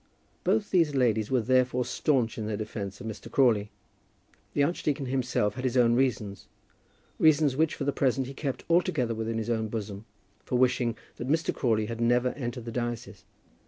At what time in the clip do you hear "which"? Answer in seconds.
7.55-7.75